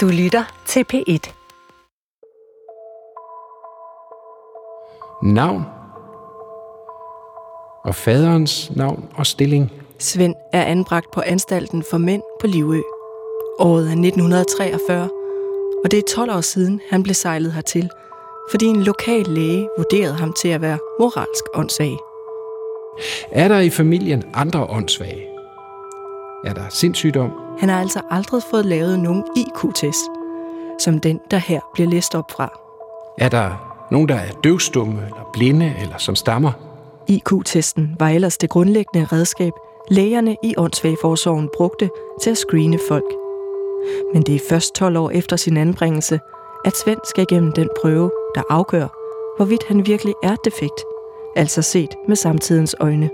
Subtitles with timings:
[0.00, 1.32] Du lytter til P1.
[5.22, 5.62] Navn
[7.84, 9.72] og faderens navn og stilling.
[9.98, 12.80] Svend er anbragt på anstalten for mænd på Livø.
[13.58, 15.08] Året er 1943,
[15.84, 17.90] og det er 12 år siden, han blev sejlet hertil,
[18.50, 21.96] fordi en lokal læge vurderede ham til at være moralsk åndssvag.
[23.30, 25.29] Er der i familien andre åndssvage?
[26.44, 27.30] Er der sindssygdom?
[27.58, 30.10] Han har altså aldrig fået lavet nogen IQ-test,
[30.78, 32.60] som den, der her bliver læst op fra.
[33.18, 33.50] Er der
[33.90, 36.52] nogen, der er døvstumme eller blinde eller som stammer?
[37.08, 39.52] IQ-testen var ellers det grundlæggende redskab,
[39.90, 41.90] lægerne i åndssvageforsorgen brugte
[42.22, 43.14] til at screene folk.
[44.14, 46.20] Men det er først 12 år efter sin anbringelse,
[46.64, 48.86] at Svend skal igennem den prøve, der afgør,
[49.36, 50.84] hvorvidt han virkelig er defekt,
[51.36, 53.10] altså set med samtidens øjne.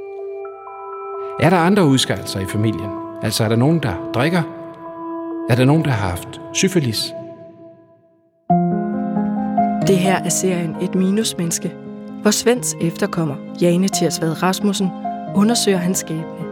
[1.41, 3.06] Er der andre udskejelser i familien?
[3.23, 4.43] Altså er der nogen, der drikker?
[5.51, 7.15] Er der nogen, der har haft syfilis?
[9.87, 11.73] Det her er serien Et Minusmenneske,
[12.23, 14.89] hvor Svends efterkommer, Jane Tirsvad Rasmussen,
[15.35, 16.47] undersøger hans skæbne.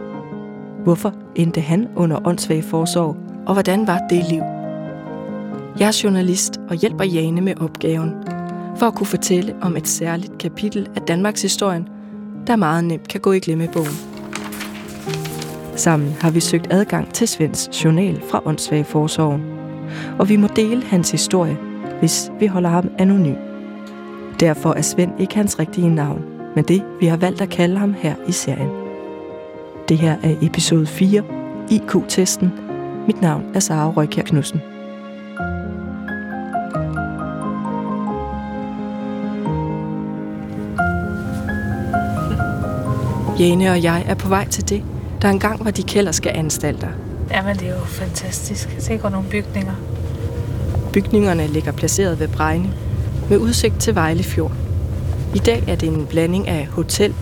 [0.83, 3.15] Hvorfor endte han under åndssvag forsorg,
[3.47, 4.41] og hvordan var det liv?
[5.79, 8.13] Jeg er journalist og hjælper Jane med opgaven,
[8.75, 11.87] for at kunne fortælle om et særligt kapitel af Danmarks historien,
[12.47, 14.14] der meget nemt kan gå i glemmebogen.
[15.75, 19.43] Sammen har vi søgt adgang til Svends journal fra åndssvage forsorgen,
[20.19, 21.57] og vi må dele hans historie,
[21.99, 23.35] hvis vi holder ham anonym.
[24.39, 27.93] Derfor er Svend ikke hans rigtige navn, men det, vi har valgt at kalde ham
[27.93, 28.69] her i serien.
[29.89, 31.23] Det her er episode 4,
[31.71, 32.51] IQ-testen.
[33.07, 34.61] Mit navn er Sara Røykjær Knudsen.
[43.39, 44.83] Jane og jeg er på vej til det,
[45.25, 46.87] der engang var de kælderske anstalter.
[47.31, 48.75] Jamen, det er jo fantastisk.
[48.79, 49.73] Se godt nogle bygninger.
[50.93, 52.73] Bygningerne ligger placeret ved Brejne,
[53.29, 54.51] med udsigt til Vejle Fjord.
[55.35, 57.13] I dag er det en blanding af hotel,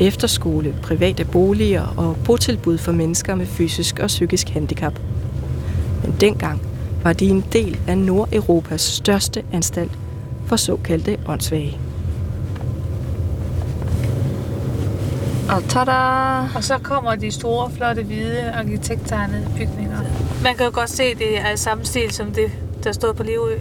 [0.00, 4.98] efterskole, private boliger og botilbud for mennesker med fysisk og psykisk handicap.
[6.02, 6.62] Men dengang
[7.02, 9.98] var de en del af Nordeuropas største anstalt
[10.46, 11.78] for såkaldte åndssvage.
[15.54, 15.92] Og tada!
[16.54, 19.98] Og så kommer de store, flotte, hvide, arkitekttegnede bygninger.
[20.42, 22.52] Man kan jo godt se, at det er i samme stil som det,
[22.84, 23.58] der stod på Livø.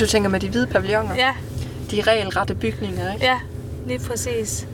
[0.00, 1.14] Du tænker med de hvide pavilloner?
[1.14, 1.32] Ja,
[1.90, 3.26] De regelrette bygninger, ikke?
[3.26, 3.38] ja,
[3.86, 4.66] lige præcis.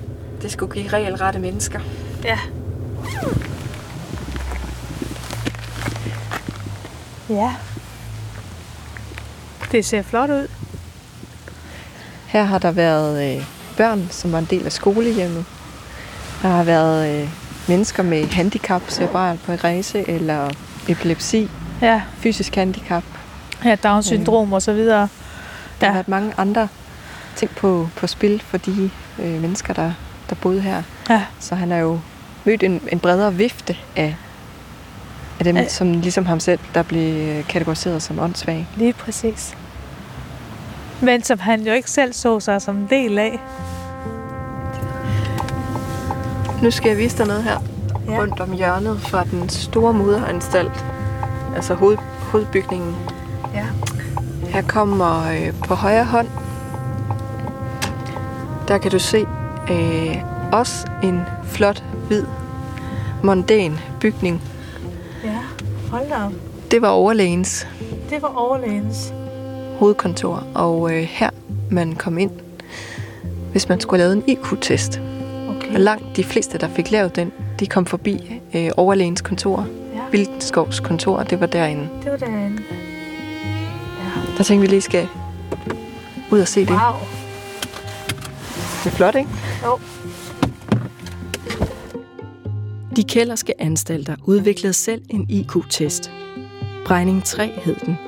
[0.42, 1.80] Det skulle give regelrette mennesker.
[2.24, 2.38] Ja.
[7.30, 7.54] Ja.
[9.72, 10.48] Det ser flot ud.
[12.26, 15.44] Her har der været øh, børn, som var en del af skolehjemmet.
[16.42, 17.28] Der har været øh,
[17.68, 20.50] mennesker med handicap, cerebral parese eller
[20.88, 21.50] epilepsi,
[21.82, 23.02] Ja, fysisk handicap.
[23.64, 25.08] ja Down syndrom og så videre.
[25.80, 25.86] Der Ja.
[25.86, 26.68] har været mange andre
[27.36, 29.92] ting på, på spil for de øh, mennesker, der,
[30.30, 30.82] der boede her.
[31.10, 32.00] Ja, Så han har jo
[32.44, 34.16] mødt en, en bredere vifte af,
[35.38, 35.68] af dem, Ja.
[35.68, 38.66] som ligesom ham selv, der blev øh, kategoriseret som åndssvag.
[38.76, 39.54] lige præcis.
[41.02, 43.40] Men som han jo ikke selv så sig som en del af.
[46.62, 47.58] Nu skal jeg vise dig noget her
[48.08, 48.18] Ja.
[48.20, 50.84] rundt om hjørnet fra den store moderanstalt,
[51.56, 51.96] altså hoved,
[52.32, 52.96] hovedbygningen.
[53.54, 53.64] Ja.
[54.48, 56.28] Her kommer øh, på højre hånd,
[58.68, 59.26] der kan du se
[59.70, 60.16] øh,
[60.52, 62.24] også en flot, hvid,
[63.22, 64.42] mondæn bygning.
[65.24, 65.38] Ja,
[65.90, 66.32] hold da op.
[66.70, 67.66] Det var overlægens
[68.10, 69.12] Det var overlægens.
[69.78, 71.30] Hovedkontor, og øh, her
[71.70, 72.30] man kom ind,
[73.52, 75.00] hvis man skulle have lavet en IQ-test.
[75.48, 75.74] Okay.
[75.74, 79.66] Og langt de fleste, der fik lavet den, de kom forbi øh, overlægens kontor.
[79.94, 81.88] Ja, Vildskovs kontor, det var derinde.
[82.02, 82.62] det var derinde.
[84.36, 85.08] Der tænkte vi lige skal
[86.30, 86.70] ud og se det.
[86.70, 86.78] Wow.
[88.84, 89.30] Det er flot, ikke?
[89.64, 89.78] Jo.
[92.96, 96.10] De kælderske anstalter udviklede selv en IQ-test.
[96.86, 97.98] Brejning 3 hed den,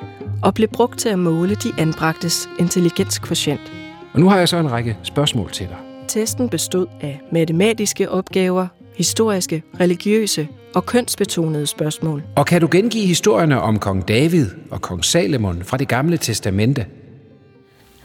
[0.42, 3.72] og blev brugt til at måle de anbragtes intelligenskvotient.
[4.12, 5.76] Og nu har jeg så en række spørgsmål til dig.
[6.08, 12.22] Testen bestod af matematiske opgaver, historiske, religiøse og kønsbetonede spørgsmål.
[12.36, 16.86] Og kan du gengive historierne om kong David og kong Salomon fra det gamle testamente?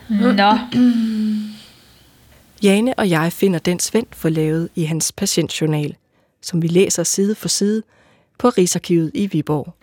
[0.10, 0.58] Nå.
[2.64, 5.96] Jane og jeg finder den Svend får lavet i hans patientjournal,
[6.42, 7.84] som vi læser side for side
[8.40, 9.74] på Rigsarkivet i Viborg.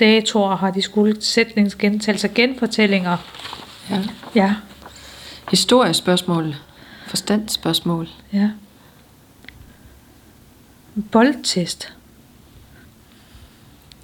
[0.00, 3.16] Datoer har de skulle sætningsgentagelser, genfortællinger.
[3.90, 4.02] Ja.
[4.34, 4.54] Ja,
[5.50, 6.54] Historiespørgsmål,
[7.06, 8.08] forstandsspørgsmål.
[8.32, 8.50] ja.
[11.12, 11.92] Boldtest.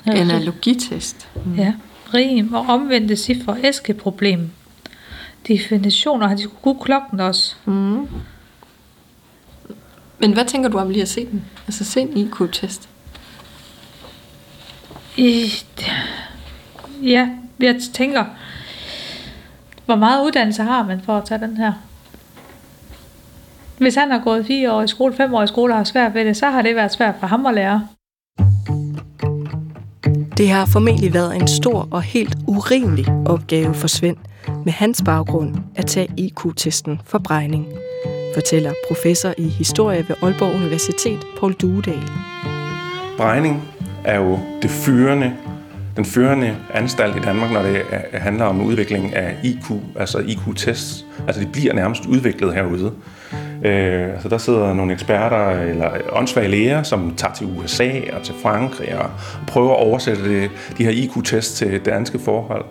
[0.07, 1.29] Analogitest.
[1.47, 1.55] Mm.
[1.55, 1.75] Ja.
[2.15, 4.51] Rim og omvendte cifre æskeproblem.
[5.49, 7.57] Definitioner har de kunne klokken også.
[7.65, 8.09] Mm.
[10.19, 11.45] Men hvad tænker du om lige at se den?
[11.67, 12.89] Altså se en IQ-test.
[15.17, 15.53] I,
[17.03, 17.29] ja,
[17.61, 18.25] jeg tænker,
[19.87, 21.73] hvor meget uddannelse har man for at tage den her?
[23.79, 26.15] Hvis han har gået fire år i skole, fem år i skole og har svært
[26.15, 27.89] ved det, så har det været svært for ham at lære.
[30.37, 34.17] Det har formentlig været en stor og helt urimelig opgave for Svend
[34.65, 37.67] med hans baggrund at tage IQ-testen for bregning,
[38.35, 42.03] fortæller professor i historie ved Aalborg Universitet, Paul Duedal.
[43.17, 43.72] Bregning
[44.05, 45.33] er jo det førende,
[45.97, 47.83] den førende anstalt i Danmark, når det
[48.13, 51.05] handler om udvikling af IQ, altså IQ-tests.
[51.27, 52.93] Altså de bliver nærmest udviklet herude.
[53.65, 58.35] Øh, altså der sidder nogle eksperter eller åndssvage læger, som tager til USA og til
[58.43, 59.11] Frankrig og
[59.47, 62.65] prøver at oversætte det, de her IQ-tests til danske forhold.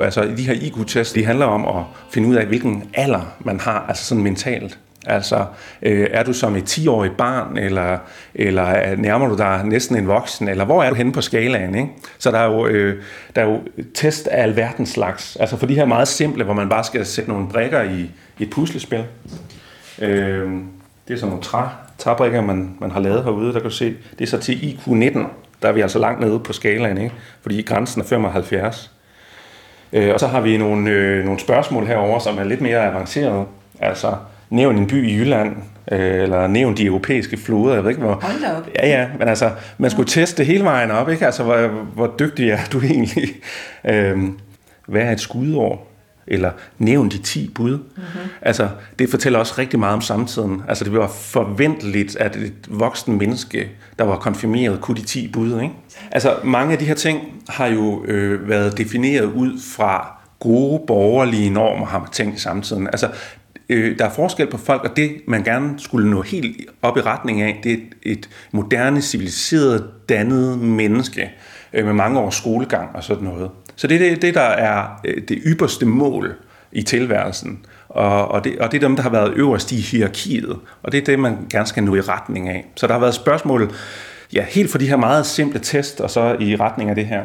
[0.00, 3.84] Altså de her IQ-tests, de handler om at finde ud af, hvilken alder man har,
[3.88, 4.78] altså sådan mentalt.
[5.06, 5.44] Altså,
[5.82, 7.98] øh, er du som et 10-årigt barn, eller,
[8.34, 11.74] eller nærmer du dig næsten en voksen, eller hvor er du henne på skalaen?
[11.74, 11.88] Ikke?
[12.18, 13.02] Så der er, jo, øh,
[13.36, 13.60] der er jo
[13.94, 15.36] test af alverdens slags.
[15.36, 18.42] Altså for de her meget simple, hvor man bare skal sætte nogle brikker i, i
[18.42, 19.04] et puslespil.
[19.98, 20.50] Øh,
[21.08, 21.62] det er sådan nogle træ,
[21.98, 23.46] træbrikker, man, man har lavet herude.
[23.46, 25.18] Der kan du se, det er så til IQ19.
[25.62, 27.14] Der er vi altså langt nede på skalaen, ikke?
[27.42, 28.90] fordi grænsen er 75.
[29.92, 33.44] Øh, og så har vi nogle, øh, nogle spørgsmål herover, som er lidt mere avancerede.
[33.80, 34.14] Altså,
[34.52, 35.56] nævn en by i Jylland,
[35.92, 37.74] øh, eller nævn de europæiske floder.
[37.74, 38.18] Jeg ved ikke, hvor...
[38.22, 38.68] Hold op.
[38.74, 40.20] Ja, ja, men altså, man skulle ja.
[40.20, 41.26] teste hele vejen op, ikke?
[41.26, 43.28] Altså, hvor, hvor dygtig er du egentlig?
[43.84, 44.18] Øh,
[44.86, 45.92] hvad er et skudår?
[46.26, 47.78] eller nævn de 10 bud.
[47.78, 48.30] Mm-hmm.
[48.42, 48.68] Altså,
[48.98, 50.62] det fortæller også rigtig meget om samtiden.
[50.68, 53.68] Altså, det var forventeligt, at et voksen menneske,
[53.98, 55.60] der var konfirmeret, kunne de 10 bud.
[55.60, 55.74] Ikke?
[56.10, 61.50] Altså, mange af de her ting har jo øh, været defineret ud fra gode borgerlige
[61.50, 62.86] normer, har man tænkt i samtiden.
[62.86, 63.08] Altså,
[63.68, 67.00] øh, der er forskel på folk, og det, man gerne skulle nå helt op i
[67.00, 71.30] retning af, det er et, et moderne, civiliseret, dannet menneske
[71.72, 73.50] øh, med mange års skolegang og sådan noget.
[73.76, 76.34] Så det er det, det der er øh, det ypperste mål
[76.72, 77.66] i tilværelsen.
[77.88, 80.58] Og, og, det, og det er dem, der har været øverst i hierarkiet.
[80.82, 82.66] Og det er det, man gerne skal nå i retning af.
[82.74, 83.72] Så der har været spørgsmål,
[84.32, 87.22] ja, helt for de her meget simple test, og så i retning af det her.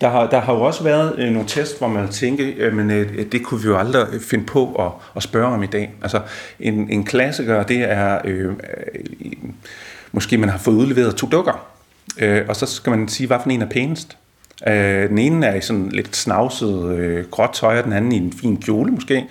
[0.00, 2.90] Der har, der har jo også været øh, nogle test, hvor man tænker, øh, men
[2.90, 5.92] øh, det kunne vi jo aldrig øh, finde på at, at spørge om i dag.
[6.02, 6.20] Altså
[6.60, 8.54] en, en klassiker, det er, øh, øh,
[10.12, 11.66] måske man har fået udleveret to dukker,
[12.18, 14.16] øh, og så skal man sige, hvad for en er pænest.
[14.68, 18.16] Øh, den ene er i sådan lidt snavset øh, gråt tøj, og den anden i
[18.16, 19.26] en fin kjole måske.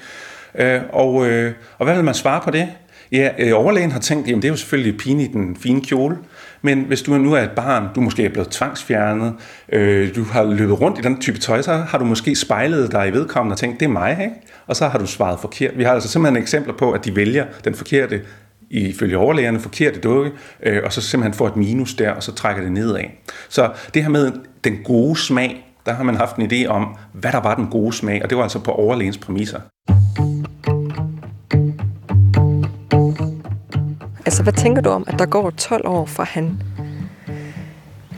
[0.56, 2.70] Øh, og, øh, og hvad vil man svare på det?
[3.12, 6.18] Ja, øh, overlægen har tænkt, jamen det er jo selvfølgelig pinligt den fine kjole,
[6.62, 9.34] men hvis du nu er et barn, du måske er blevet tvangsfjernet,
[9.72, 13.08] øh, du har løbet rundt i den type tøj, så har du måske spejlet dig
[13.08, 14.36] i vedkommende og tænkt, det er mig, ikke?
[14.68, 15.78] Og så har du svaret forkert.
[15.78, 18.22] Vi har altså simpelthen eksempler på, at de vælger den forkerte
[18.70, 20.32] ifølge overlægerne forkerte dukke,
[20.64, 23.04] øh, og så simpelthen får et minus der, og så trækker det nedad.
[23.50, 24.32] Så det her med
[24.64, 27.94] den gode smag, der har man haft en idé om, hvad der var den gode
[27.94, 29.60] smag, og det var altså på overlægens præmisser.
[34.40, 36.62] Altså, hvad tænker du om, at der går 12 år fra han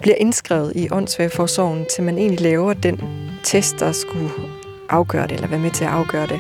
[0.02, 3.02] bliver indskrevet i åndssvageforsorgen, til man egentlig laver den
[3.44, 4.30] test, der skulle
[4.90, 6.40] afgøre det, eller være med til at afgøre det?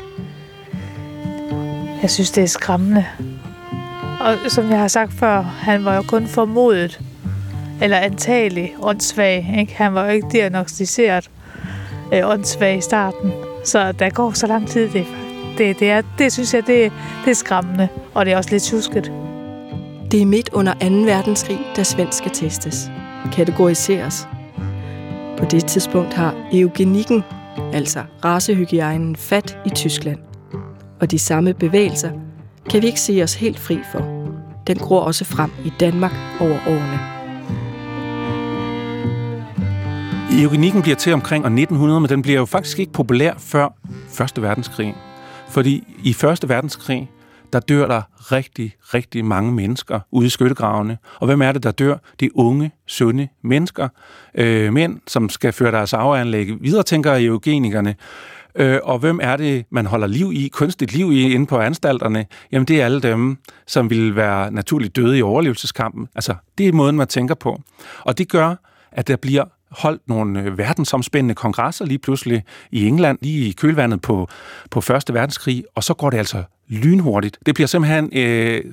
[2.02, 3.06] Jeg synes, det er skræmmende.
[4.20, 7.02] Og som jeg har sagt før, han var jo kun formodet,
[7.82, 9.56] eller antagelig åndssvag.
[9.60, 9.76] Ikke?
[9.76, 11.30] Han var jo ikke diagnostiseret
[12.14, 13.32] øh, åndssvag i starten.
[13.66, 14.90] Så der går så lang tid.
[14.90, 15.06] Det,
[15.58, 16.92] det, det, er, det synes jeg, det,
[17.26, 19.21] det er skræmmende, og det er også lidt tjusket.
[20.12, 20.80] Det er midt under 2.
[20.88, 22.91] verdenskrig, da svensk skal testes.
[23.34, 24.27] Kategoriseres.
[25.38, 27.24] På det tidspunkt har eugenikken,
[27.74, 30.20] altså racehygiejnen, fat i Tyskland.
[31.01, 32.12] Og de samme bevægelser
[32.70, 34.00] kan vi ikke se os helt fri for.
[34.68, 37.00] Den gror også frem i Danmark over årene.
[40.41, 43.75] Eugenikken bliver til omkring år 1900, men den bliver jo faktisk ikke populær før
[44.36, 44.41] 1.
[44.41, 44.96] verdenskrig.
[45.48, 46.50] Fordi i 1.
[46.50, 47.10] verdenskrig,
[47.53, 50.98] der dør der rigtig, rigtig mange mennesker ude i skyttegravene.
[51.20, 51.98] Og hvem er det, der dør?
[52.20, 53.88] Det er unge, sunde mennesker,
[54.36, 57.96] øh, mænd, som skal føre deres arveanlæg videre, tænker eugenikerne.
[58.55, 62.25] Øh, og hvem er det, man holder liv i, kunstigt liv i, inde på anstalterne?
[62.51, 66.08] Jamen, det er alle dem, som vil være naturligt døde i overlevelseskampen.
[66.15, 67.62] Altså, det er måden, man tænker på.
[68.00, 68.55] Og det gør,
[68.91, 74.01] at der bliver holdt nogle øh, verdensomspændende kongresser lige pludselig i England, lige i kølvandet
[74.01, 74.27] på,
[74.72, 77.38] på Første Verdenskrig, og så går det altså lynhurtigt.
[77.46, 78.63] Det bliver simpelthen øh,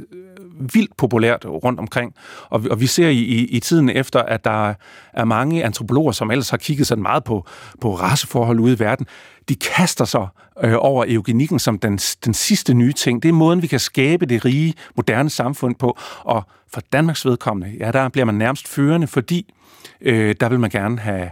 [0.74, 2.14] vildt populært rundt omkring.
[2.50, 4.74] Og, og vi ser i, i, i tiden efter, at der
[5.12, 7.46] er mange antropologer, som ellers har kigget sådan meget på,
[7.80, 9.06] på raceforhold ude i verden,
[9.48, 10.26] de kaster sig
[10.64, 13.22] øh, over eugenikken som den, den sidste nye ting.
[13.22, 15.98] Det er måden, vi kan skabe det rige, moderne samfund på.
[16.20, 19.54] Og for Danmarks vedkommende, ja, der bliver man nærmest førende, fordi
[20.00, 21.30] øh, der vil man gerne have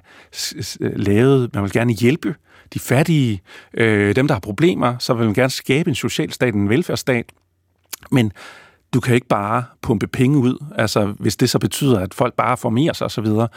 [0.80, 2.34] lavet, man vil gerne hjælpe
[2.74, 3.42] de fattige,
[3.74, 7.32] øh, dem, der har problemer, så vil man gerne skabe en socialstat, en velfærdsstat.
[8.10, 8.32] Men
[8.94, 12.56] du kan ikke bare pumpe penge ud, altså hvis det så betyder, at folk bare
[12.56, 13.26] formerer sig osv.
[13.26, 13.48] Så,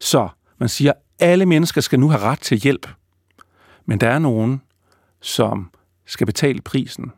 [0.00, 2.88] så man siger, alle mennesker skal nu have ret til hjælp.
[3.86, 4.62] Men der er nogen,
[5.20, 5.70] som
[6.06, 7.12] skal betale prisen.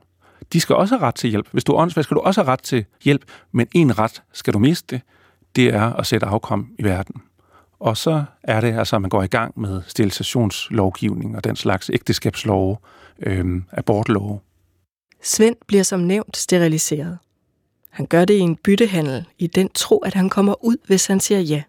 [0.52, 1.48] De skal også have ret til hjælp.
[1.52, 4.54] Hvis du er åndssvag, skal du også have ret til hjælp, men en ret skal
[4.54, 5.00] du miste.
[5.56, 7.22] Det er at sætte afkom i verden.
[7.80, 11.90] Og så er det altså, at man går i gang med sterilisationslovgivning og den slags
[11.90, 12.76] ægteskabslove,
[13.20, 14.40] øh, abortlove.
[15.22, 17.18] Svend bliver som nævnt steriliseret.
[17.90, 21.20] Han gør det i en byttehandel, i den tro, at han kommer ud, hvis han
[21.20, 21.62] siger ja.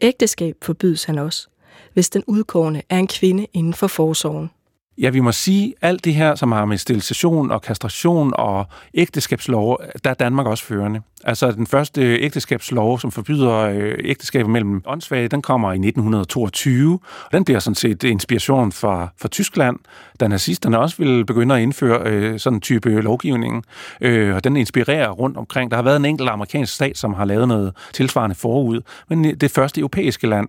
[0.00, 1.48] Ægteskab forbydes han også,
[1.92, 4.50] hvis den udkårende er en kvinde inden for forsorgen.
[4.98, 9.80] Ja, vi må sige, alt det her, som har med sterilisation og kastration og ægteskabslov,
[10.04, 11.00] der er Danmark også førende.
[11.24, 16.92] Altså den første ægteskabslov, som forbyder øh, ægteskaber mellem åndssvage, den kommer i 1922.
[17.24, 19.78] Og den bliver sådan set inspiration fra, fra Tyskland,
[20.20, 23.64] da nazisterne også ville begynde at indføre øh, sådan en type lovgivning.
[24.00, 25.70] Øh, og den inspirerer rundt omkring.
[25.70, 29.50] Der har været en enkelt amerikansk stat, som har lavet noget tilsvarende forud, men det
[29.50, 30.48] første europæiske land.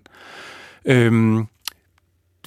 [0.85, 1.47] Øhm,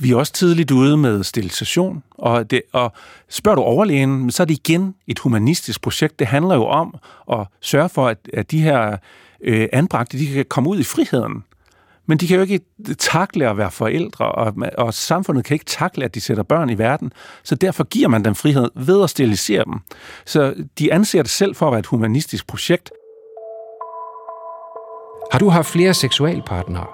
[0.00, 2.92] vi er også tidligt ude med sterilisation, og, det, og
[3.28, 6.18] spørger du overlægen, så er det igen et humanistisk projekt.
[6.18, 6.94] Det handler jo om
[7.32, 8.96] at sørge for, at, at de her
[9.40, 11.44] øh, anbragte, de kan komme ud i friheden.
[12.06, 12.60] Men de kan jo ikke
[12.98, 16.78] takle at være forældre, og, og samfundet kan ikke takle, at de sætter børn i
[16.78, 17.12] verden.
[17.42, 19.74] Så derfor giver man dem frihed ved at sterilisere dem.
[20.26, 22.90] Så de anser det selv for at være et humanistisk projekt.
[25.32, 26.86] Har du haft flere seksualpartnere?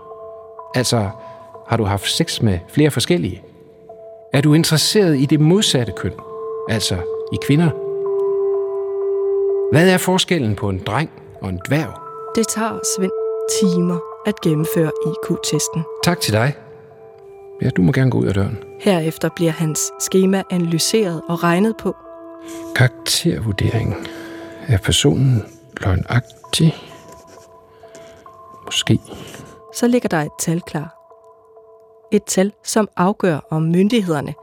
[0.74, 1.10] Altså,
[1.68, 3.42] har du haft sex med flere forskellige?
[4.32, 6.12] Er du interesseret i det modsatte køn,
[6.68, 6.94] altså
[7.32, 7.70] i kvinder?
[9.72, 11.92] Hvad er forskellen på en dreng og en dværg?
[12.34, 13.12] Det tager Svend
[13.60, 15.82] timer at gennemføre IQ-testen.
[16.04, 16.54] Tak til dig.
[17.62, 18.58] Ja, du må gerne gå ud af døren.
[18.80, 21.96] Herefter bliver hans schema analyseret og regnet på.
[22.76, 23.94] Karaktervurdering.
[24.68, 25.44] Er personen
[25.80, 26.74] løgnagtig?
[28.64, 28.98] Måske.
[29.74, 31.05] Så ligger der et tal klar
[32.12, 34.34] et tal, som afgør, om myndighederne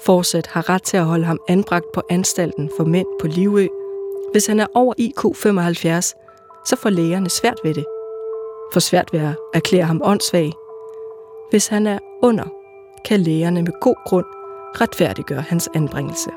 [0.00, 3.66] fortsat har ret til at holde ham anbragt på anstalten for mænd på Livø.
[4.32, 6.14] Hvis han er over IQ 75,
[6.66, 7.84] så får lægerne svært ved det.
[8.72, 10.52] For svært ved at erklære ham åndssvag.
[11.50, 12.44] Hvis han er under,
[13.04, 14.26] kan lægerne med god grund
[14.80, 16.30] retfærdiggøre hans anbringelse.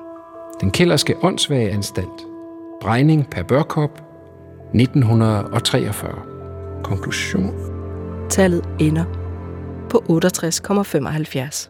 [0.61, 2.27] Den kælderske åndssvage anstalt.
[2.81, 4.01] Brejning per Børkop
[4.73, 6.11] 1943.
[6.83, 7.51] Konklusion.
[8.29, 9.20] Tallet ender
[9.91, 11.69] på 68,75.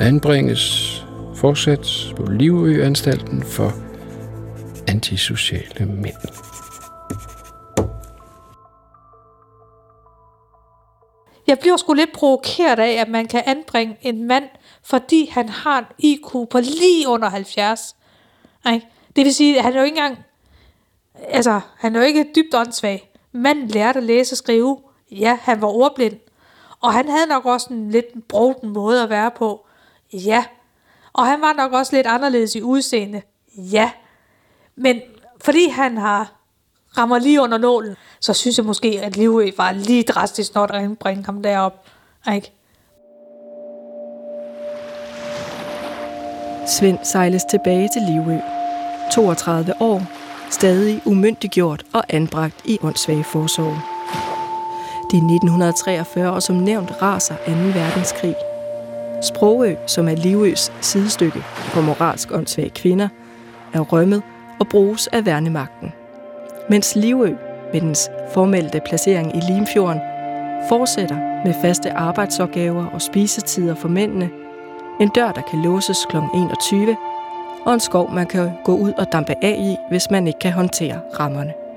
[0.00, 3.72] Anbringes fortsat på Livø-anstalten for
[4.88, 6.14] antisociale mænd.
[11.46, 14.44] Jeg bliver sgu lidt provokeret af, at man kan anbringe en mand,
[14.84, 17.96] fordi han har en IQ på lige under 70.
[18.64, 18.80] Ej,
[19.16, 20.18] det vil sige, at han er jo ikke engang...
[21.28, 23.14] Altså, han er jo ikke dybt åndssvag.
[23.32, 24.78] Manden lærte at læse og skrive.
[25.10, 26.16] Ja, han var ordblind.
[26.80, 29.66] Og han havde nok også en lidt broden måde at være på.
[30.12, 30.44] Ja.
[31.12, 33.22] Og han var nok også lidt anderledes i udseende.
[33.56, 33.90] Ja.
[34.76, 35.00] Men
[35.40, 36.32] fordi han har
[36.98, 40.98] rammer lige under nålen, så synes jeg måske, at Livø var lige drastisk, nok at
[40.98, 41.86] bringe ham derop.
[42.34, 42.52] Ikke?
[46.66, 48.38] Svend sejles tilbage til Livø.
[49.12, 50.02] 32 år,
[50.50, 53.97] stadig umyndiggjort og anbragt i åndssvage forsorg.
[55.10, 57.52] Det er 1943, og som nævnt raser 2.
[57.52, 58.34] verdenskrig.
[59.22, 63.08] Sprogø, som er Livøs sidestykke for moralsk åndssvage kvinder,
[63.72, 64.22] er rømmet
[64.60, 65.92] og bruges af værnemagten.
[66.70, 67.34] Mens Livø,
[67.72, 70.00] med dens formelle placering i Limfjorden,
[70.68, 74.30] fortsætter med faste arbejdsopgaver og spisetider for mændene,
[75.00, 76.16] en dør, der kan låses kl.
[76.34, 76.96] 21,
[77.64, 80.52] og en skov, man kan gå ud og dampe af i, hvis man ikke kan
[80.52, 81.67] håndtere rammerne.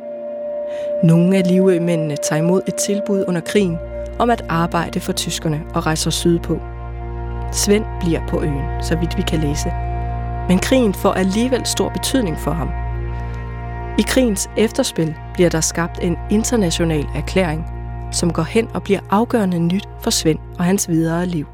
[1.03, 3.77] Nogle af livømændene tager imod et tilbud under krigen
[4.19, 6.59] om at arbejde for tyskerne og rejser sydpå.
[7.51, 9.71] Svend bliver på øen, så vidt vi kan læse.
[10.47, 12.69] Men krigen får alligevel stor betydning for ham.
[13.99, 17.65] I krigens efterspil bliver der skabt en international erklæring,
[18.11, 21.45] som går hen og bliver afgørende nyt for Svend og hans videre liv.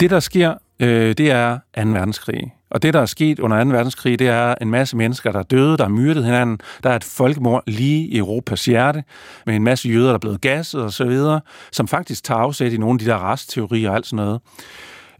[0.00, 1.90] Det, der sker, øh, det er 2.
[1.90, 2.52] verdenskrig.
[2.72, 3.70] Og det, der er sket under 2.
[3.70, 6.60] verdenskrig, det er en masse mennesker, der er døde, der er myrdet hinanden.
[6.82, 9.04] Der er et folkemord lige i Europas hjerte,
[9.46, 11.40] med en masse jøder, der er blevet gasset og så videre,
[11.72, 14.40] som faktisk tager afsæt i nogle af de der restteorier og alt sådan noget.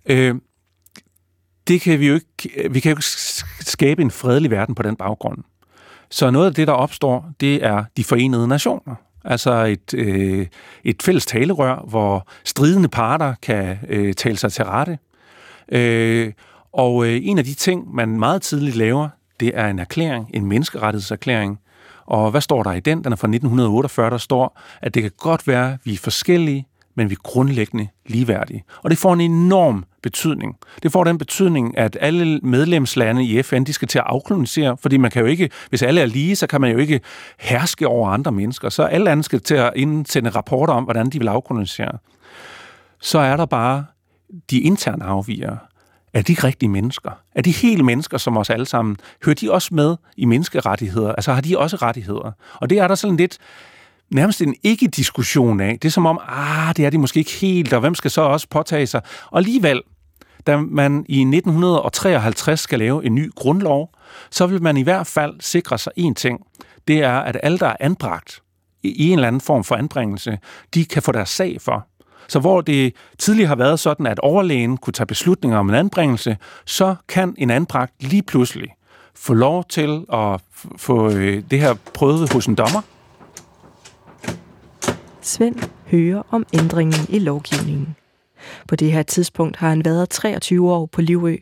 [0.07, 0.35] Øh,
[1.69, 3.05] det kan vi jo ikke, vi kan jo ikke
[3.61, 5.39] skabe en fredelig verden på den baggrund.
[6.11, 8.95] Så noget af det, der opstår, det er de forenede nationer.
[9.25, 10.47] Altså et, øh,
[10.85, 14.99] et fælles talerør, hvor stridende parter kan øh, tale sig til rette.
[15.73, 16.33] Øh,
[16.73, 19.09] og øh, en af de ting, man meget tidligt laver,
[19.41, 21.59] det er en erklæring, en menneskerettighedserklæring.
[22.07, 23.05] Og hvad står der i den?
[23.05, 26.67] Den er fra 1948, der står, at det kan godt være, at vi er forskellige,
[26.95, 28.65] men vi er grundlæggende ligeværdige.
[28.83, 30.57] Og det får en enorm betydning.
[30.83, 34.97] Det får den betydning, at alle medlemslande i FN, de skal til at afkolonisere, fordi
[34.97, 37.01] man kan jo ikke, hvis alle er lige, så kan man jo ikke
[37.39, 38.69] herske over andre mennesker.
[38.69, 41.99] Så alle lande skal til at indsende rapporter om, hvordan de vil afkolonisere.
[43.01, 43.85] Så er der bare
[44.51, 45.57] de interne afviger.
[46.15, 47.11] Er de rigtige mennesker?
[47.35, 48.97] Er de hele mennesker som os alle sammen?
[49.25, 51.13] Hører de også med i menneskerettigheder?
[51.13, 52.33] Altså har de også rettigheder?
[52.55, 53.39] Og det er der sådan lidt
[54.11, 55.79] nærmest en ikke-diskussion af.
[55.83, 58.21] Det er som om, ah, det er de måske ikke helt, og hvem skal så
[58.21, 59.01] også påtage sig?
[59.27, 59.83] Og alligevel,
[60.47, 63.91] da man i 1953 skal lave en ny grundlov,
[64.31, 66.41] så vil man i hvert fald sikre sig en ting.
[66.89, 68.43] Det er, at alle, der er anbragt
[68.83, 70.39] i en eller anden form for anbringelse,
[70.75, 71.87] de kan få deres sag for.
[72.29, 76.37] Så hvor det tidligere har været sådan, at overlægen kunne tage beslutninger om en anbringelse,
[76.65, 78.69] så kan en anbragt lige pludselig
[79.15, 80.41] få lov til at
[80.77, 82.83] få øh, det her prøvet hos en dommer.
[85.21, 87.97] Svend hører om ændringen i lovgivningen.
[88.69, 91.37] På det her tidspunkt har han været 23 år på Livø.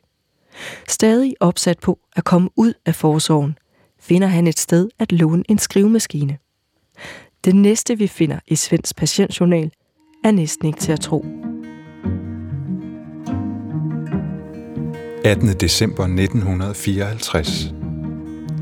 [0.88, 3.58] Stadig opsat på at komme ud af forsorgen,
[4.00, 6.38] finder han et sted at låne en skrivemaskine.
[7.44, 9.70] Det næste, vi finder i Svends patientjournal,
[10.24, 11.24] er næsten ikke til at tro.
[15.24, 15.48] 18.
[15.48, 17.74] december 1954.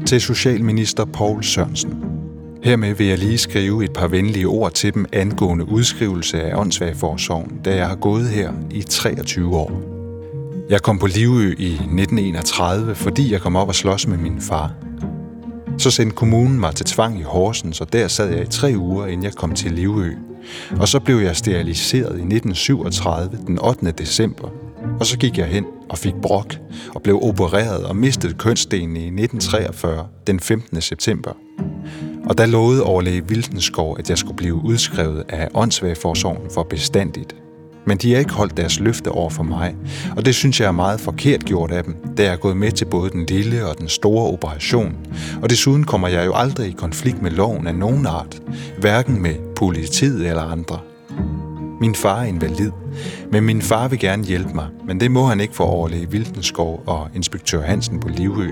[0.07, 1.95] Til Socialminister Paul Sørensen.
[2.62, 7.61] Hermed vil jeg lige skrive et par venlige ord til dem angående udskrivelse af åndssvagforsorgen,
[7.65, 9.82] da jeg har gået her i 23 år.
[10.71, 14.75] Jeg kom på Livø i 1931, fordi jeg kom op og slås med min far.
[15.78, 19.06] Så sendte kommunen mig til tvang i Horsens, og der sad jeg i tre uger,
[19.06, 20.13] inden jeg kom til Livø.
[20.80, 23.91] Og så blev jeg steriliseret i 1937, den 8.
[23.91, 24.49] december.
[25.00, 26.54] Og så gik jeg hen og fik brok
[26.95, 30.80] og blev opereret og mistede kønsdelen i 1943, den 15.
[30.80, 31.32] september.
[32.25, 37.34] Og der lovede overlæge Vildenskov, at jeg skulle blive udskrevet af åndssvagforsorgen for bestandigt.
[37.89, 39.75] Men de har ikke holdt deres løfte over for mig,
[40.17, 42.73] og det synes jeg er meget forkert gjort af dem, da jeg er gået med
[42.73, 44.97] til både den lille og den store operation.
[45.43, 48.43] Og desuden kommer jeg jo aldrig i konflikt med loven af nogen art,
[48.79, 50.79] hverken med politiet eller andre.
[51.81, 52.71] Min far er invalid,
[53.33, 56.83] men min far vil gerne hjælpe mig, men det må han ikke for overlæge Vildenskov
[56.87, 58.49] og inspektør Hansen på Livø.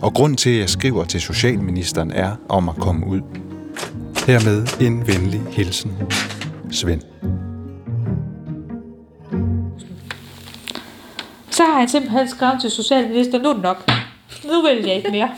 [0.00, 3.20] Og grund til, at jeg skriver til Socialministeren er om at komme ud.
[4.26, 5.92] Hermed en venlig hilsen.
[6.70, 7.02] Svend.
[11.52, 13.90] Så har jeg simpelthen skrevet til socialministeren, nu er det nok.
[14.44, 15.30] Nu vil jeg ikke mere.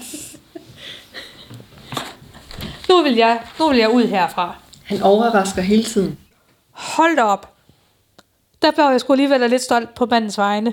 [2.89, 4.55] Nu vil jeg, nu vil jeg ud herfra.
[4.85, 6.19] Han overrasker hele tiden.
[6.71, 7.55] Hold da op.
[8.63, 10.73] Der blev jeg sgu alligevel lidt stolt på mandens vegne.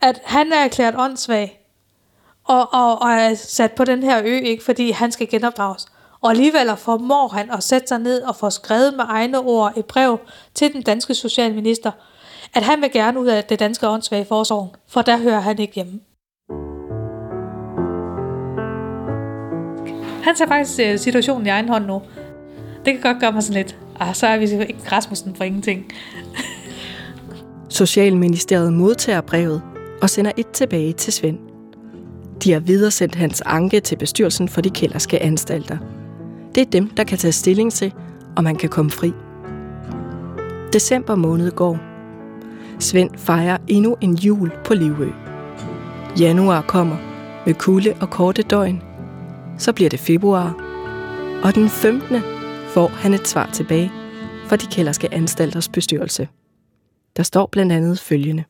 [0.00, 1.60] At han er erklæret åndssvag.
[2.44, 5.86] Og, og, og er sat på den her ø, ikke fordi han skal genopdrages.
[6.20, 9.84] Og alligevel formår han at sætte sig ned og få skrevet med egne ord et
[9.84, 10.20] brev
[10.54, 11.90] til den danske socialminister,
[12.54, 15.74] at han vil gerne ud af det danske åndssvage forsorg, for der hører han ikke
[15.74, 16.00] hjemme.
[20.22, 22.02] Han tager faktisk øh, situationen i egen hånd nu.
[22.84, 25.92] Det kan godt gøre mig sådan lidt, ah, så er vi ikke Rasmussen for ingenting.
[27.68, 29.62] Socialministeriet modtager brevet
[30.02, 31.38] og sender et tilbage til Svend.
[32.44, 35.78] De har videresendt hans anke til bestyrelsen for de kælderske anstalter.
[36.54, 37.94] Det er dem, der kan tage stilling til,
[38.36, 39.12] om han kan komme fri.
[40.72, 41.91] December måned går.
[42.82, 45.10] Svend fejrer endnu en jul på Livø.
[46.20, 46.96] Januar kommer
[47.46, 48.82] med kulde og korte døgn.
[49.58, 50.56] Så bliver det februar.
[51.44, 52.20] Og den 15.
[52.68, 53.90] får han et svar tilbage
[54.48, 56.28] fra de kælderske anstalters bestyrelse.
[57.16, 58.44] Der står blandt andet følgende.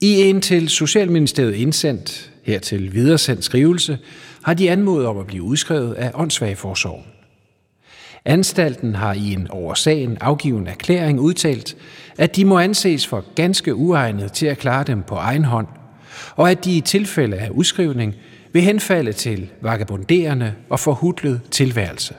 [0.00, 3.98] I en til Socialministeriet indsendt, hertil videresendt skrivelse,
[4.42, 7.13] har de anmodet om at blive udskrevet af åndssvageforsorgen.
[8.24, 11.76] Anstalten har i en over sagen afgiven erklæring udtalt,
[12.18, 15.66] at de må anses for ganske uegnet til at klare dem på egen hånd,
[16.36, 18.14] og at de i tilfælde af udskrivning
[18.52, 22.14] vil henfalde til vagabonderende og forhudlet tilværelse.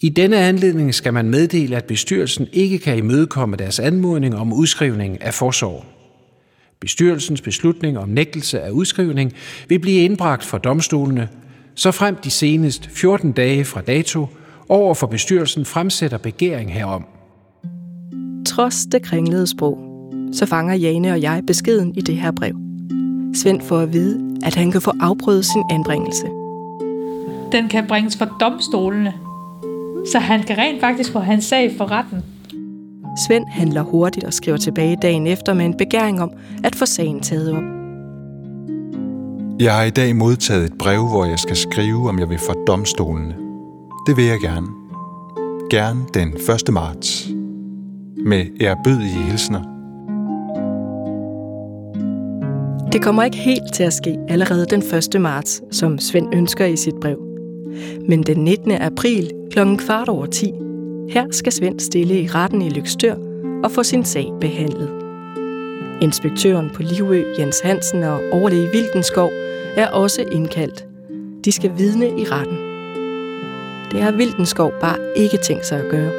[0.00, 5.22] I denne anledning skal man meddele, at bestyrelsen ikke kan imødekomme deres anmodning om udskrivning
[5.22, 5.84] af forsorg.
[6.80, 9.32] Bestyrelsens beslutning om nægtelse af udskrivning
[9.68, 11.28] vil blive indbragt for domstolene,
[11.74, 14.26] så frem de senest 14 dage fra dato
[14.68, 17.04] over for bestyrelsen fremsætter begæring herom.
[18.46, 19.78] Trods det kringlede sprog,
[20.32, 22.54] så fanger Jane og jeg beskeden i det her brev.
[23.34, 26.26] Svend får at vide, at han kan få afprøvet sin anbringelse.
[27.52, 29.12] Den kan bringes for domstolene,
[30.12, 32.22] så han kan rent faktisk få hans sag for retten.
[33.26, 36.30] Svend handler hurtigt og skriver tilbage dagen efter med en begæring om
[36.64, 37.83] at få sagen taget op.
[39.60, 42.54] Jeg har i dag modtaget et brev, hvor jeg skal skrive, om jeg vil for
[42.66, 43.34] domstolene.
[44.06, 44.66] Det vil jeg gerne.
[45.70, 46.28] Gerne den
[46.68, 46.72] 1.
[46.72, 47.28] marts.
[48.26, 49.62] Med ærbødige hilsner.
[52.92, 54.82] Det kommer ikke helt til at ske allerede den
[55.14, 55.20] 1.
[55.20, 57.18] marts, som Svend ønsker i sit brev.
[58.08, 58.72] Men den 19.
[58.72, 59.58] april kl.
[59.76, 60.52] kvart over 10,
[61.10, 63.14] her skal Svend stille i retten i Lykstør
[63.64, 64.90] og få sin sag behandlet.
[66.02, 69.30] Inspektøren på Livø, Jens Hansen og overlæge Vildenskov
[69.76, 70.84] er også indkaldt.
[71.44, 72.58] De skal vidne i retten.
[73.92, 76.12] Det har Vildenskov bare ikke tænkt sig at gøre.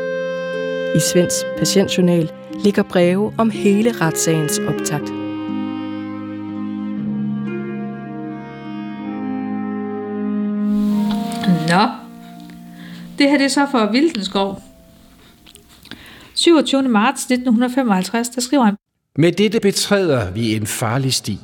[0.96, 2.32] I Svends patientjournal
[2.64, 5.10] ligger breve om hele retssagens optakt.
[11.70, 11.82] Nå,
[13.18, 14.62] det her det er så for Vildenskov.
[16.34, 16.82] 27.
[16.82, 18.76] marts 1955, der skriver han,
[19.16, 21.40] Med dette betræder vi en farlig sti.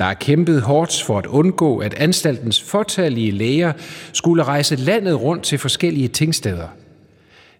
[0.00, 3.72] Der er kæmpet hårdt for at undgå, at anstaltens fortalige læger
[4.12, 6.66] skulle rejse landet rundt til forskellige tingsteder.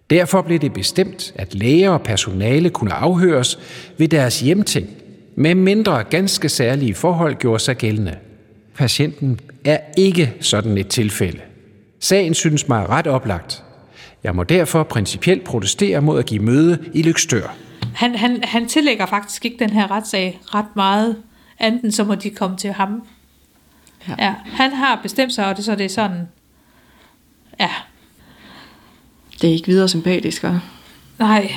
[0.09, 3.59] Derfor blev det bestemt, at læger og personale kunne afhøres
[3.97, 4.89] ved deres hjemting,
[5.35, 8.15] med mindre ganske særlige forhold gjorde sig gældende.
[8.75, 11.39] Patienten er ikke sådan et tilfælde.
[11.99, 13.63] Sagen synes mig ret oplagt.
[14.23, 17.55] Jeg må derfor principielt protestere mod at give møde i Lykstør.
[17.93, 21.15] han, han, han tillægger faktisk ikke den her retssag ret meget,
[21.67, 23.03] enten så må de komme til ham.
[24.07, 24.15] Ja.
[24.19, 26.27] Ja, han har bestemt sig, og det, så det er sådan,
[27.59, 27.69] ja,
[29.41, 30.53] Det er ikke videre sympatisk, hva'?
[31.19, 31.51] nej,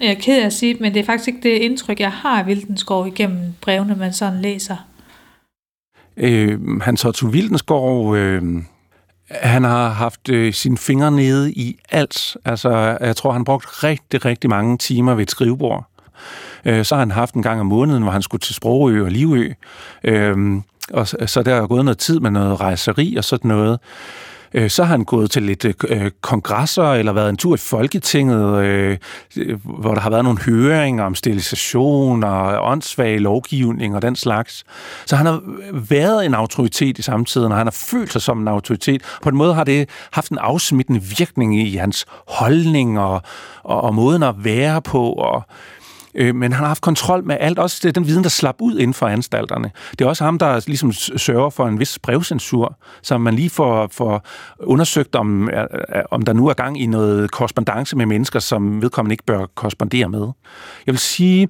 [0.00, 2.12] jeg er ked af at sige, det, men det er faktisk ikke det indtryk, jeg
[2.12, 4.76] har af Vildenskov igennem brevene, man sådan læser.
[6.16, 8.42] Øh, Hans Otto Wildenskov, øh,
[9.30, 12.36] han har haft øh, sine fingre nede i alt.
[12.44, 15.89] Altså, jeg tror, han brugt rigtig, rigtig mange timer ved et skrivebord.
[16.64, 19.10] Øh, så har han haft en gang om måneden, hvor han skulle til Sprogø og
[19.10, 19.52] Livø.
[20.04, 20.36] Øh,
[20.92, 23.78] og så, så der er gået noget tid med noget rejseri og sådan noget.
[24.54, 27.58] Øh, så har han gået til lidt øh, øh, kongresser, eller været en tur i
[27.58, 28.98] Folketinget, øh,
[29.62, 34.64] hvor der har været nogle høringer om sterilisation og åndssvage lovgivning og den slags.
[35.06, 35.40] Så han har
[35.72, 39.02] været en autoritet i samtiden, og han har følt sig som en autoritet.
[39.22, 43.22] På en måde har det haft en afsmittende virkning i hans holdning og,
[43.62, 45.42] og, og måden at være på, og
[46.14, 48.78] Øh, men han har haft kontrol med alt, også det, den viden, der slap ud
[48.78, 49.70] inden for anstalterne.
[49.90, 53.88] Det er også ham, der ligesom sørger for en vis brevcensur, så man lige får,
[53.92, 54.26] får
[54.60, 55.50] undersøgt, om,
[56.10, 60.08] om der nu er gang i noget korrespondence med mennesker, som vedkommende ikke bør korrespondere
[60.08, 60.28] med.
[60.86, 61.48] Jeg vil sige,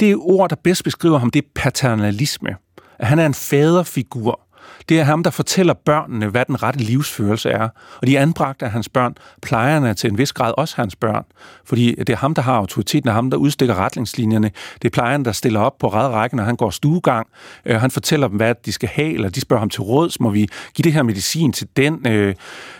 [0.00, 2.56] det ord, der bedst beskriver ham, det er paternalisme.
[2.98, 4.40] At han er en faderfigur,
[4.88, 7.68] det er ham, der fortæller børnene, hvad den rette livsførelse er.
[8.00, 11.24] Og de anbragte af hans børn, plejerne til en vis grad også hans børn.
[11.64, 14.50] Fordi det er ham, der har autoriteten, og ham, der udstikker retningslinjerne.
[14.82, 17.26] Det er plejerne, der stiller op på rækken, når han går stuegang.
[17.64, 20.20] Øh, han fortæller dem, hvad de skal have, eller de spørger ham til råds.
[20.20, 22.06] Må vi give det her medicin til den?
[22.06, 22.34] Øh,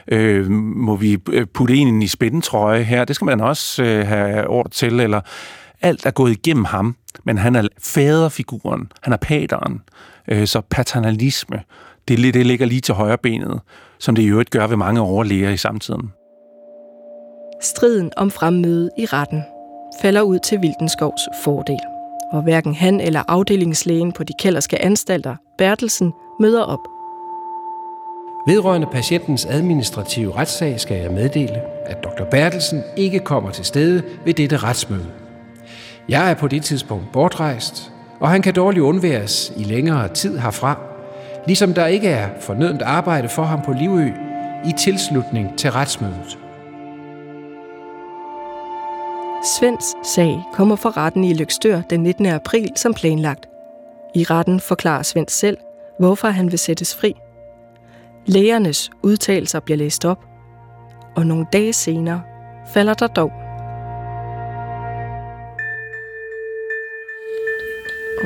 [0.09, 3.05] øh, må vi øh, putte en i spændetrøje her?
[3.05, 5.01] Det skal man også øh, have ord til.
[5.01, 5.21] Eller
[5.83, 9.83] alt er gået igennem ham, men han er faderfiguren, han er pateren.
[10.29, 11.61] Øh, så paternalisme,
[12.09, 13.61] det, det ligger lige til højre benet,
[13.99, 16.13] som det i øvrigt gør ved mange overlæger i samtiden.
[17.61, 19.43] Striden om fremmøde i retten
[20.03, 21.81] falder ud til Vildenskovs fordel,
[22.33, 26.79] og hverken han eller afdelingslægen på de kælderske anstalter, Bertelsen, møder op.
[28.47, 32.25] Vedrørende patientens administrative retssag skal jeg meddele, at Dr.
[32.25, 35.07] Bertelsen ikke kommer til stede ved dette retsmøde.
[36.09, 40.94] Jeg er på det tidspunkt bortrejst, og han kan dårligt undværes i længere tid herfra,
[41.47, 44.09] ligesom der ikke er fornødent arbejde for ham på Livø
[44.65, 46.39] i tilslutning til retsmødet.
[49.59, 52.27] Svends sag kommer for retten i Lykstør den 19.
[52.27, 53.49] april som planlagt.
[54.15, 55.57] I retten forklarer Svend selv,
[55.99, 57.15] hvorfor han vil sættes fri.
[58.27, 60.25] Lægernes udtalelser bliver læst op,
[61.17, 62.23] og nogle dage senere
[62.67, 63.31] falder der dom.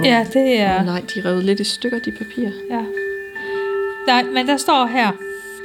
[0.05, 0.85] Ja, det er...
[0.85, 2.53] Nej, de revet lidt i stykker, de papirer.
[2.71, 2.85] Ja.
[4.09, 5.13] Nej, men der står her,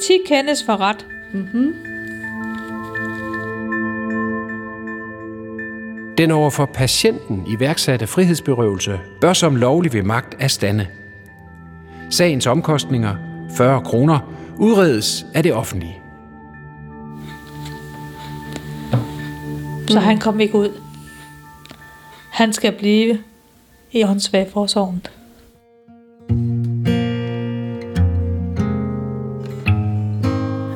[0.01, 1.08] 10 kendes for ret.
[1.34, 1.75] Mm-hmm.
[6.17, 10.88] Den overfor patienten iværksatte frihedsberøvelse bør som lovlig ved magt afstande.
[12.10, 13.15] Sagens omkostninger,
[13.58, 16.01] 40 kroner, udredes af det offentlige.
[19.88, 20.69] Så han kom ikke ud.
[22.29, 23.19] Han skal blive
[23.91, 25.06] i åndssvagforsorgen.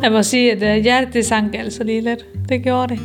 [0.07, 2.25] Jeg må sige, at øh, hjertet det sank altså lige lidt.
[2.49, 2.99] Det gjorde det.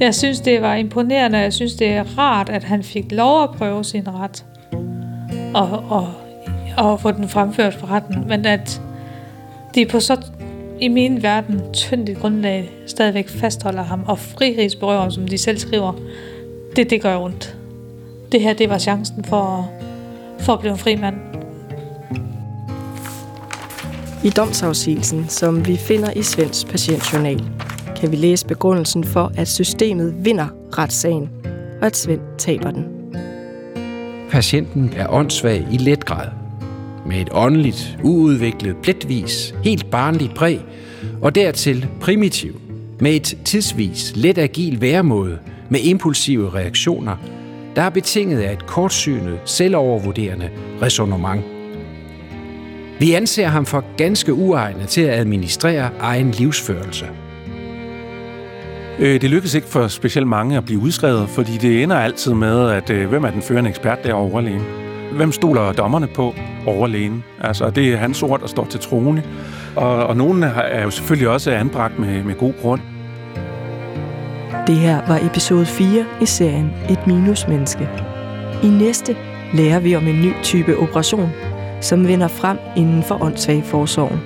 [0.00, 3.42] Jeg synes, det var imponerende, og jeg synes, det er rart, at han fik lov
[3.42, 4.44] at prøve sin ret.
[5.54, 6.08] Og, og,
[6.76, 8.24] og få den fremført for retten.
[8.28, 8.80] Men at
[9.74, 10.16] de på så,
[10.80, 15.92] i min verden, tyndt grundlag stadigvæk fastholder ham og frihedsberøver ham, som de selv skriver,
[16.76, 17.56] det, det gør ondt.
[18.32, 19.70] Det her, det var chancen for,
[20.38, 21.27] for at blive en fri mand.
[24.24, 27.44] I domsafsigelsen, som vi finder i Svends patientjournal,
[27.96, 30.46] kan vi læse begrundelsen for, at systemet vinder
[30.78, 31.30] retssagen,
[31.80, 32.84] og at Svend taber den.
[34.30, 36.28] Patienten er åndssvag i let grad.
[37.06, 40.60] Med et åndeligt, uudviklet, pletvis, helt barnligt præg,
[41.22, 42.60] og dertil primitiv.
[43.00, 47.16] Med et tidsvis, let agil væremåde, med impulsive reaktioner,
[47.76, 50.50] der er betinget af et kortsynet, selvovervurderende
[50.82, 51.57] resonemang.
[53.00, 57.06] Vi anser ham for ganske uegnet til at administrere egen livsførelse.
[58.98, 62.70] Øh, det lykkes ikke for specielt mange at blive udskrevet, fordi det ender altid med,
[62.70, 64.62] at øh, hvem er den førende ekspert der overlægen?
[65.12, 66.34] Hvem stoler dommerne på
[66.66, 67.24] overlægen?
[67.40, 69.22] Altså, det er hans ord, der står til trone.
[69.76, 72.80] Og, og nogen er jo selvfølgelig også anbragt med, med god grund.
[74.66, 77.88] Det her var episode 4 i serien Et minusmenneske.
[78.62, 79.16] I næste
[79.54, 81.30] lærer vi om en ny type operation,
[81.80, 84.20] som vinder frem inden for åndssvag forsorgen.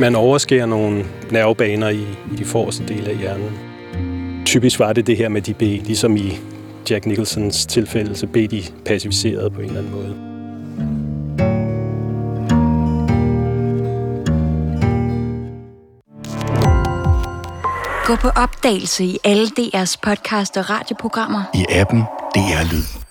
[0.00, 2.02] Man overskærer nogle nervebaner i,
[2.32, 3.50] i de forreste dele af hjernen.
[4.46, 6.38] Typisk var det det her med, de blev, ligesom i
[6.90, 10.34] Jack Nicholsons tilfælde, så blev de pacificeret på en eller anden måde.
[18.06, 21.42] Gå på opdagelse i alle DR's podcast og radioprogrammer.
[21.54, 22.02] I appen
[22.34, 23.03] DR Lyd.